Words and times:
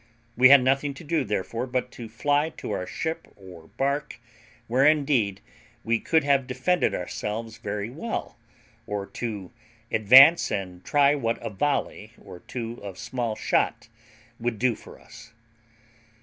We 0.35 0.49
had 0.49 0.63
nothing 0.63 0.95
to 0.95 1.03
do, 1.03 1.23
therefore, 1.23 1.67
but 1.67 1.91
to 1.91 2.09
fly 2.09 2.49
to 2.57 2.71
our 2.71 2.87
ship 2.87 3.27
or 3.35 3.67
bark, 3.77 4.19
where 4.65 4.83
indeed 4.83 5.41
we 5.83 5.99
could 5.99 6.23
have 6.23 6.47
defended 6.47 6.95
ourselves 6.95 7.59
very 7.59 7.91
well, 7.91 8.35
or 8.87 9.05
to 9.05 9.51
advance 9.91 10.51
and 10.51 10.83
try 10.83 11.13
what 11.13 11.37
a 11.39 11.51
volley 11.51 12.13
or 12.19 12.39
two 12.39 12.79
of 12.83 12.97
small 12.97 13.35
shot 13.35 13.89
would 14.39 14.57
do 14.57 14.73
for 14.73 14.99
us. 14.99 15.33